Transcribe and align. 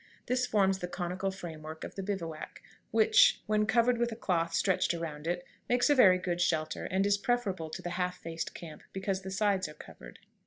This 0.25 0.47
forms 0.47 0.79
the 0.79 0.87
conical 0.87 1.29
frame 1.29 1.61
work 1.61 1.83
of 1.83 1.93
the 1.93 2.01
bivouac, 2.01 2.63
which, 2.89 3.43
when 3.45 3.67
covered 3.67 3.99
with 3.99 4.11
a 4.11 4.15
cloth 4.15 4.51
stretched 4.51 4.95
around 4.95 5.27
it, 5.27 5.45
makes 5.69 5.91
a 5.91 5.93
very 5.93 6.17
good 6.17 6.41
shelter, 6.41 6.85
and 6.85 7.05
is 7.05 7.19
preferable 7.19 7.69
to 7.69 7.83
the 7.83 7.91
half 7.91 8.17
faced 8.17 8.55
camp, 8.55 8.81
because 8.93 9.21
the 9.21 9.29
sides 9.29 9.69
are 9.69 9.75
covered. 9.75 10.17